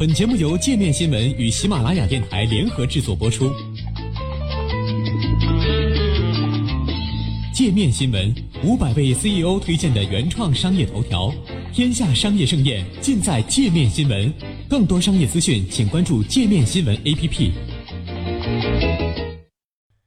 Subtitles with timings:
[0.00, 3.52] 本节目由界面新闻与喜马拉雅电台联合制作播出。
[7.52, 8.34] 界面新闻
[8.64, 11.30] 五百位 CEO 推荐的原创商业头条，
[11.74, 14.32] 天下商业盛宴尽在界面新闻。
[14.70, 17.52] 更多商业资讯，请关注界面新闻 APP。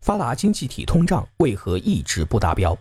[0.01, 2.75] 发达经济体通胀为何一直不达标？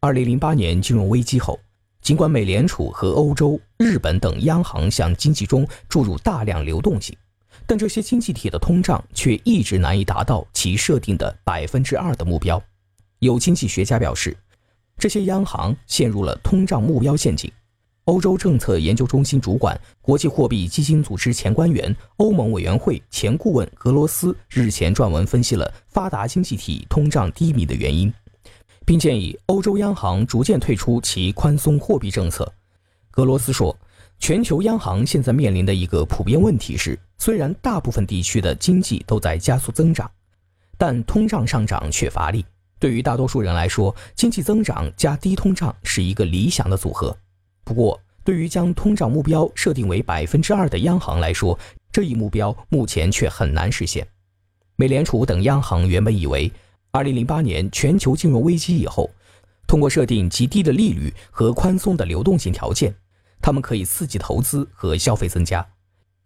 [0.00, 1.58] 二零零八年金融危机后，
[2.02, 7.16] 尽管美联储和欧洲、日本等央行向经济中注入大量流动性，
[7.64, 12.60] 但这些经济体的通胀却一直难以达到其设定的百分之二的目标。
[13.20, 14.36] 有经济学家表示，
[14.98, 17.50] 这些央行陷入了通胀目标陷阱。
[18.06, 28.12] 欧洲政策研究中心主管、国际货币基金组织前官员、欧盟委员会前顾问格罗斯日前撰文分析了发达经济体通胀低迷的原因。
[28.92, 32.46] 并建议欧洲央行逐渐退出其宽松货币政策。
[33.10, 33.74] 格罗斯说
[34.20, 40.10] ：“全球央行现在面临的一个普遍问题是，虽然大部分地区的经济都在加速增长，
[40.76, 42.44] 但通胀上涨却乏力。
[42.78, 47.16] 对于大多数人来说，经济增长加低通胀是一个理想的组合。
[47.64, 51.58] 不过，对于将通胀目标设定为百分之二的央行来说，
[51.90, 54.06] 这一目标目前却很难实现。
[54.76, 56.52] 美联储等央行原本以为。”
[56.94, 59.10] 二零零八年全球金融危机以后，
[59.66, 62.94] 通过设定极低的利率和宽松的流动性条件，
[63.40, 65.66] 他们可以刺激投资和消费增加。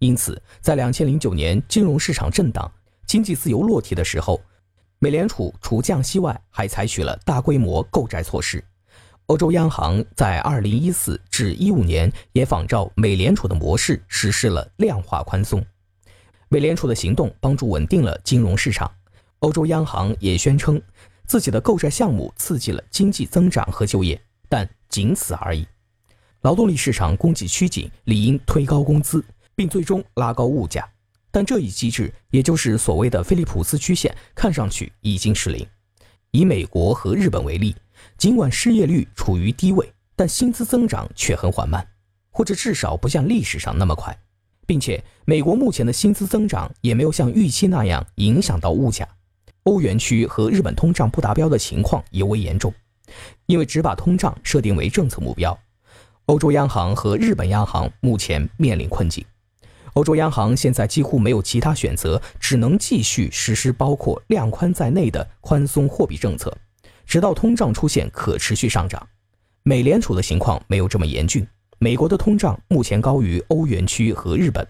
[0.00, 2.68] 因此，在两千零九年金融市场震荡、
[3.06, 4.42] 经济自由落体的时候，
[4.98, 8.62] 美联储除降息外，还采取了大规模购债措施。
[9.26, 15.64] 欧洲央行在二零一四至一五年也仿照美联储的模式实施了量化宽松。
[16.48, 18.90] 美联储的行动帮助稳定了金融市场。
[19.46, 20.82] 欧洲央行也宣称，
[21.24, 25.64] 自己的购债项目刺激了经济增长和就业，但仅此而已。
[26.40, 30.84] 劳动力市场供给趋紧，理应推高工资，并最终拉高物价。
[31.30, 35.64] 但这一机制，也就是所谓的菲利普斯曲线，看上去已经失灵。
[36.32, 37.76] 以美国和日本为例，
[38.18, 41.86] 尽管失业率处于低位，但薪资增长却很缓慢，
[42.32, 44.18] 或者至少不像历史上那么快，
[44.66, 49.08] 并且美国目前的薪资增长也没有像预期那样影响到物价。
[49.66, 52.72] 欧元区和日本通胀不达标的情况尤为严重，
[53.46, 55.58] 因为只把通胀设定为政策目标。
[56.26, 59.24] 欧洲央行和日本央行目前面临困境。
[59.94, 66.56] 欧洲央行现在几乎没有其他选择，只能继续实施包括量宽在内的宽松货币政策，
[67.04, 69.04] 直到通胀出现可持续上涨。
[69.64, 71.44] 美联储的情况没有这么严峻，
[71.80, 74.64] 美国的通胀目前高于欧元区和日本，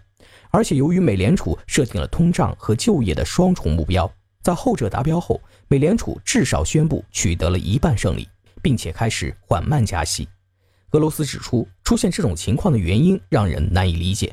[0.50, 4.10] 而且由于美联储设定了通胀和就业的双重目标。
[4.46, 8.28] 在后者达标后，美联储至少宣布取得了一半胜利，
[8.62, 10.28] 并且开始缓慢加息。
[10.92, 14.32] 俄罗斯指出，出现这种情况的原因让人难以理解。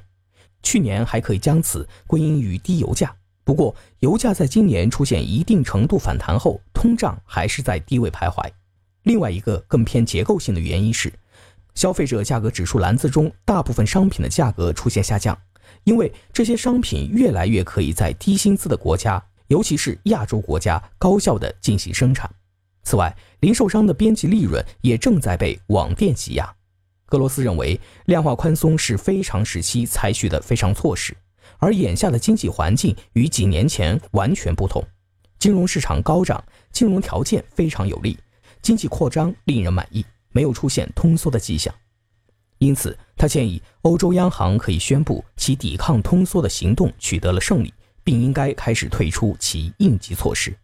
[0.62, 3.12] 去年还可以将此归因于低油价，
[3.44, 8.48] 不过油价在今年出现一定程度反弹后，通胀还是在低位徘徊。
[9.02, 11.12] 另外一个更偏结构性的原因是，
[11.74, 15.36] 消费者价格指数篮子中大部分商品的价格出现下降，
[15.86, 19.20] 因为这些商品越来越可以在低薪资的国家。
[19.48, 22.30] 尤其是亚洲国家高效地进行生产。
[22.84, 26.54] 此外，零售商的边际利润也正在被网店挤压。
[27.06, 31.16] 格罗斯认为，量化宽松是非常时期采取的非常措施，
[31.60, 34.84] 而眼下的经济环境与几年前完全不同。
[35.40, 38.18] 金融市场高涨，金融条件非常有利，
[38.62, 41.74] 经济扩张令人满意，没有出现通缩的迹象。
[42.58, 47.74] 因此，他建议欧洲央行可以宣布其抵抗通缩的行动取得了胜利。
[48.04, 50.56] 并应该开始退出其应急措施。